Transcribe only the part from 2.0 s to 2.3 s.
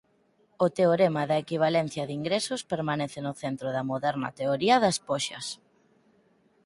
de